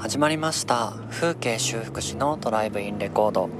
[0.00, 0.92] 始まりました。
[1.10, 3.50] 風景修復師のドライブインレコード。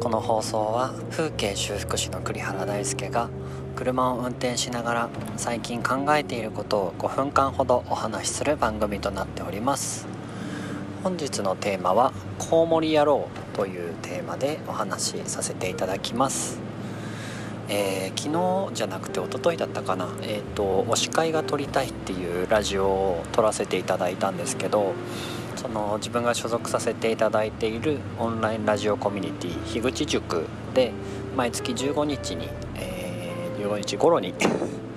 [0.00, 3.30] この放送は風景修復師の栗原大輔が
[3.74, 10.06] 車を運転しながら最近考えていることを5分間ほどお話しする番組となっております。
[11.02, 13.26] 本日のテーマは「コウモリ野郎」
[13.56, 16.60] というテーマでお話しさせていただきます。
[17.70, 24.94] えー、昨日じゃなくて一昨日だったかな、えーと、推し会が撮りたいっていうラジオを撮らせていただいたんですけど
[25.58, 30.92] その自分が所属させていただいているオンラインラジオコミュニティ樋口塾で
[31.36, 34.34] 毎月15日に、えー、15日頃に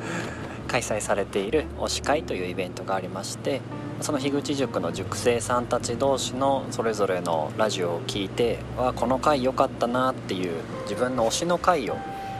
[0.69, 3.59] 開催されている推し会というイベントがありまして
[4.01, 10.51] その樋口塾の塾生さんたち同士のそれぞれのラジオを聴いてわこの回良かったなっていう
[10.83, 11.97] 自分の推しの回を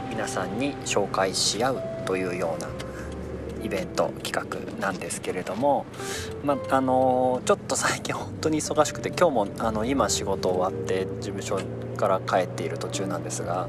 [0.08, 2.68] 皆さんに紹介し合うというような
[3.62, 5.86] イベント企画なんですけれども、
[6.44, 11.60] まあのちょっと最近本当に忙しくて今日もあの今仕事終わって事務所
[11.96, 13.68] から帰っている途中なんですが、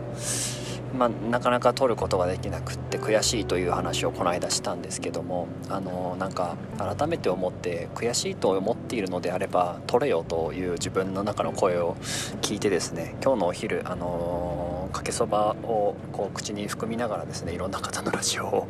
[0.97, 11.95] まあ、なかなか撮ることができなくって悔しいという話をこの間したんですけどもあのなんか改めて思って悔しいと思っているのであれば撮れよという自分の中の声を
[12.41, 18.67] 聞いてですね今日のお昼あのかけそばをこう口に含みながらですねいろんな方のラジオを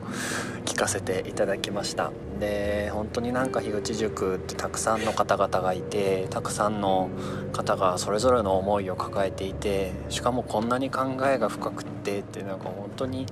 [0.84, 7.09] かせていただきましたで本当になんか樋口塾ってたくさんの方々がいてたくさんの
[7.53, 13.26] 方がそれぞれの思いを抱えていてしかもこんなに考えが深くってってなんか本当に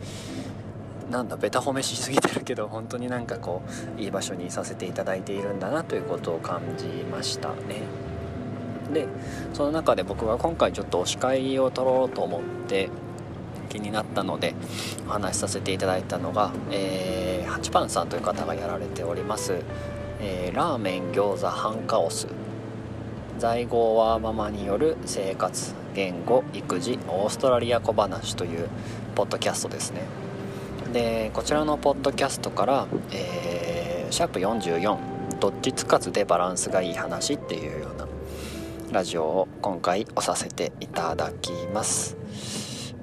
[1.10, 3.62] なんだベタ褒めしすぎてるけど本当になんかこ
[3.98, 7.82] ういい場所にいさせていただいているんだなということを感じましたね。
[8.94, 9.08] で
[9.54, 12.90] その中で僕は今回ちょっと推し会を取ろうと思って
[13.72, 14.54] 気になったので
[15.08, 19.62] お話しさせていただいたのが、えー、8番さんという方がやられております、
[20.20, 22.28] えー、ラーメン餃子ハンカオス。
[23.40, 28.70] 在郷はママによる生活言語育児オーストラリア小話という
[29.16, 30.02] ポッドキャストですね。
[30.94, 38.08] でこちらのポッドキャストから、えー、シャープ44どっちつかずでバランスがいい話っていうような
[38.92, 42.21] ラジオを今回押させていただきます。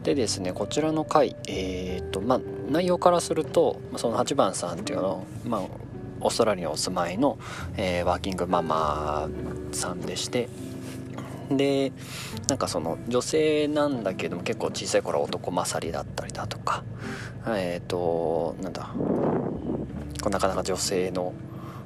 [0.09, 5.61] でですねこちらの回えー、とまあ内容からするとその8番さんっていうのまあ
[6.21, 7.39] オーストラリアお住まいの、
[7.77, 9.29] えー、ワーキングママ
[9.73, 10.49] さんでして
[11.51, 11.93] で
[12.49, 16.85] なんかその女性なんだけども結構小さい頃男勝りだったりだとか
[17.47, 18.89] えっ、となんだ
[20.31, 21.35] なかなか女性の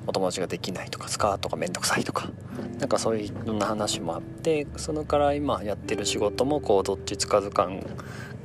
[0.07, 2.31] お友達ができないとかスカートが面倒くさいとか
[2.79, 7.85] なんかそういういろんな話もあってそのから今やってる仕事もこうどっちつかず感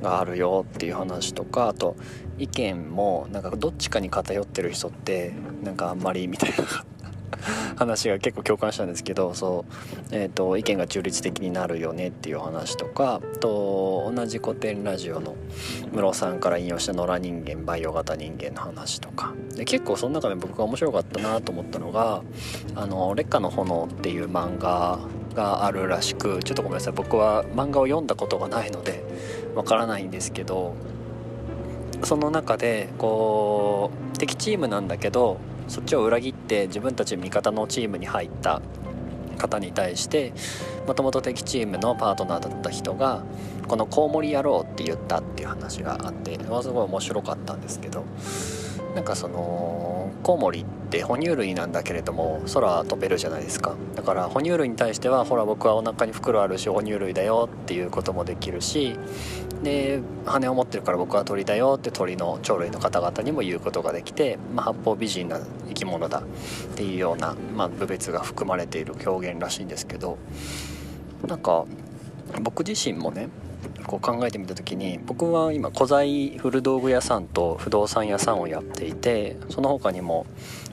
[0.02, 1.96] があるよっていう話とかあと
[2.38, 6.56] 意見もなんかどっちかに偏ってる人ってなんかあんまりみたいな。
[7.76, 15.36] 話が結構共感したんですけどそう、えーと、意見が中立的になるよねっていう話とかと同じ古典ラジオの
[15.92, 19.34] ムロさんから引用した野良人間バイオ型人間の話とか。
[19.56, 22.22] で結構その中で僕が面白かったなと思ったのが
[22.76, 25.00] 「あの劣化の炎」っていう漫画
[25.34, 29.04] があるらしくちょっとごめんなさい僕は漫画を読んだことがないので
[29.54, 30.74] わからないんですけど
[32.04, 35.38] その中でこう敵チームなんだけど
[35.68, 38.60] そっちを裏切って自分たち味方のチームに入った
[39.38, 40.32] 方に対して
[40.86, 43.22] もともと敵チームのパートナーだった人が
[43.68, 48.04] このコウモリ野郎って言ったっていう話があってすごい面白かったんですけど
[48.94, 53.76] なんかそのコウモリって哺乳類なんだけれども空飛べるじゃないですか。
[53.94, 58.96] だから哺乳類に対してはほら僕はお腹に袋あるし哺乳類だよっていうこともできるし
[59.62, 70.18] で羽を持ってるから僕は鳥だよって鳥の鳥類の方々にも言うことができて、まあ、八方美人な生き物だっていうような、まあ、部別が含まれている表現らしいんですけど
[71.26, 71.64] なんか
[72.42, 73.28] 僕自身もね
[73.88, 80.26] こう考えてみた時に僕は今古材古道具屋さんと不動産屋さんをやっていてその他にも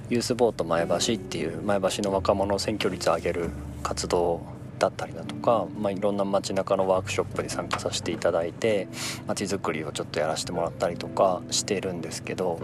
[0.10, 3.50] ユースボート前橋っていう前橋の若者選挙率上げる
[3.82, 4.42] 活動
[4.80, 8.90] だったりだとか、まあ、いろんな街中のワークショップに参加させていただいて
[9.26, 12.60] 街づくりをちょっとやらせてもらったりとかしてるんですけど、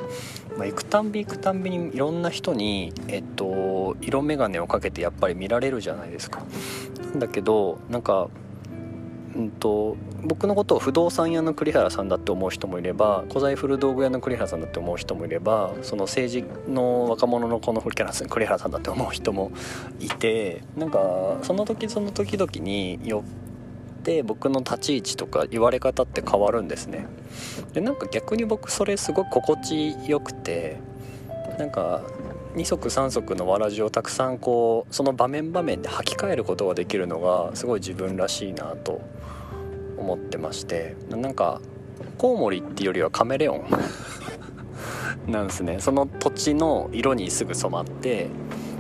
[0.57, 6.43] まあ、行くたんび行くたんびにいろんな人に、えっと、色眼鏡をかけてやっぱり見られるじゃないですか。
[7.15, 8.29] だけどなんか
[9.35, 19.51] うんと、僕のことを不動産屋の栗原さんだって思う人もいれば古材古道具屋の栗原さんだって思う人もいればその政治の若者のこの栗原さん栗原さんだって思う人も
[19.99, 23.23] いてなんかその時その時々によ
[23.99, 27.07] って僕の立ち位置とか言われ方って変わるんですね。
[27.73, 30.77] でなんか逆に僕それすごく心地よくて
[31.57, 32.01] なんか
[32.55, 39.01] 2足3足のわらじをたくさんこうその場面場面で履き替えることができるのがすごい自分らしいなと
[40.01, 41.61] 思ってましてなんか
[42.17, 43.65] コウモリっていうよりはカメレオン
[45.27, 45.79] なんですね。
[45.79, 48.27] その土地の色にすぐ染まって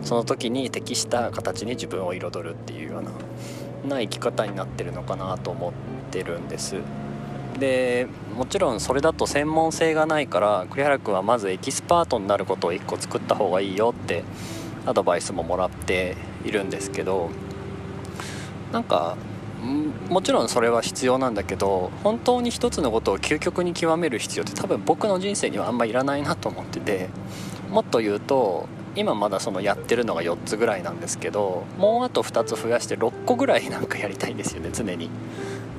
[0.03, 3.11] その時に適した形に自分を彩るっていうような
[3.95, 5.73] な生き方になってるのかなと思っ
[6.11, 6.75] てるんです。
[7.59, 14.23] でもちろんそれだと専門性がないから栗原君はまずエキスパートになることを1個作った方がいいよって
[14.85, 16.15] アドバイスももらって
[16.45, 17.29] いるんですけど
[18.71, 19.15] なんか
[20.09, 27.09] もちろんそれは必要なんだけど本当に一つのことを究極に極める必要って多分僕の人生にはあんまいらないなと思ってて
[27.69, 35.09] もっと言うと今まだそのやってるのが4つぐらいなんですけどもうあと2つ増やして6個ぐらいなんかやりたいんですよね常に。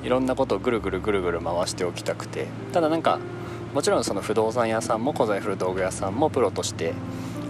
[0.03, 2.47] いろんなことをぐるぐるぐるぐる回しておきたくて。
[2.73, 3.19] ただなんか
[3.73, 6.93] もちろんその不動産屋さんも古材古道具屋さんもプロとして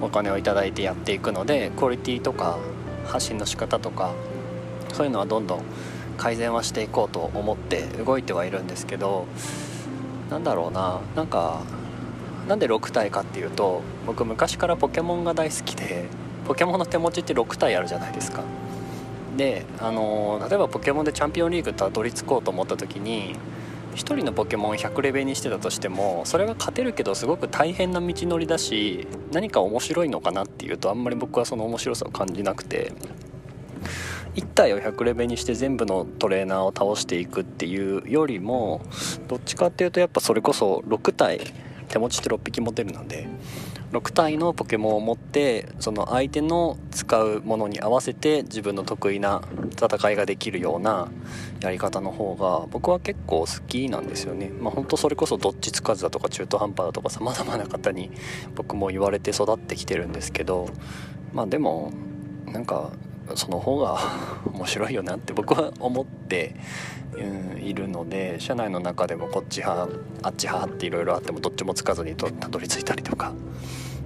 [0.01, 2.57] お金を頂いてやっていくのでクオリティとか
[3.05, 4.13] 発信の仕方とか
[4.93, 5.63] そういうのはどんどん
[6.17, 9.25] 改善はしていこうと思って動いてはいるんですけど
[10.29, 10.99] なんだろうな。
[11.15, 11.61] なんか
[12.47, 16.05] なんで6体かっていうと僕昔からポケモンが大好きで
[16.45, 18.43] ポケモンの手持ちって6体あるじゃないですか。
[19.37, 23.35] であの例えばポケモンでチャンピオンリーグたどり着こうと思った時に
[23.93, 32.91] 1人のポケモン100レベルにしてたとしてもそれが勝てるけどすごく大変な道のりだし何か面白いのかなっていうとあんまり僕はその面白さを感じなくて。
[34.35, 38.81] 1体を100レベルにして全部のトレーナーを倒していくっていうよりも
[39.27, 41.39] どっちかっていうとやっぱそれこそ6体
[41.89, 43.27] 手持ちって6匹持てるので
[43.93, 49.43] 6体のポケモンを持ってその相手の使うものに合わせて自分の得意な
[49.79, 51.11] 戦いができるような
[51.61, 54.49] やり方の方が僕は結構好きなんですよね。
[54.49, 58.09] まあ、本当それこそどっちつかずだとか中途半端だとかさまざまな方に
[58.55, 60.69] 僕も言われて育ってきてるんですけど
[61.31, 61.93] まあでも
[62.47, 62.93] なんか
[63.35, 63.97] その方が
[64.53, 66.55] 面白いよなって僕は思って
[67.15, 69.87] うん、いるので社内の中でもこっち派
[70.23, 73.33] あっち派っていろいろあってもどっちもつかずにたどり着いたりとか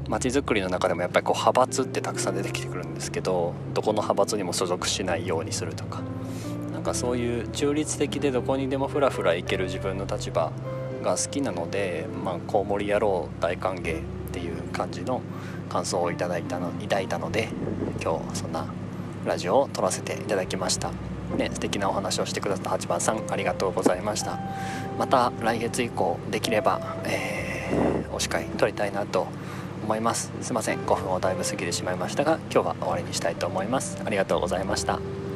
[0.10, 6.02] 街づくりの中でもやっぱりこう派閥ってたくさん出てきてくるんですけどどこの派閥にも所属しないようにするとか
[6.72, 10.52] なんかそういう中立的でどこにでもフラフラ行ける自分の立場
[11.04, 15.22] が好きなので、まあ、コウモリ野郎大歓迎っていう感じの
[15.70, 17.50] 感想をいただいたの抱いたので
[18.02, 18.66] 今日そんな
[19.28, 20.92] ラジオを撮らせていただきました。
[21.38, 24.40] ね、素敵なお話をしてくださった8番さんありがとうございました。
[24.98, 29.28] また来月以降できれば、えー、お司会取りたいなと
[29.84, 30.32] 思います。
[30.42, 34.02] すいません5分をだいぶ過ぎてしまいましたが今日は終わりにしたいと思います。
[34.04, 35.27] ありがとうございました。